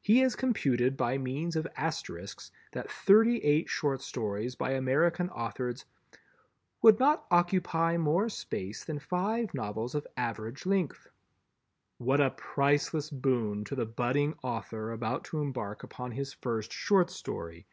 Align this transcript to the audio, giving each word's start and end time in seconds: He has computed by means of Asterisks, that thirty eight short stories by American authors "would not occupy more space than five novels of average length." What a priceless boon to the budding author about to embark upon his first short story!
He 0.00 0.18
has 0.18 0.34
computed 0.34 0.96
by 0.96 1.18
means 1.18 1.54
of 1.54 1.68
Asterisks, 1.76 2.50
that 2.72 2.90
thirty 2.90 3.38
eight 3.44 3.68
short 3.68 4.02
stories 4.02 4.56
by 4.56 4.72
American 4.72 5.30
authors 5.30 5.84
"would 6.82 6.98
not 6.98 7.26
occupy 7.30 7.96
more 7.96 8.28
space 8.28 8.82
than 8.84 8.98
five 8.98 9.54
novels 9.54 9.94
of 9.94 10.04
average 10.16 10.66
length." 10.66 11.06
What 11.98 12.20
a 12.20 12.30
priceless 12.30 13.08
boon 13.08 13.62
to 13.66 13.76
the 13.76 13.86
budding 13.86 14.34
author 14.42 14.90
about 14.90 15.22
to 15.26 15.38
embark 15.40 15.84
upon 15.84 16.10
his 16.10 16.32
first 16.32 16.72
short 16.72 17.08
story! 17.08 17.68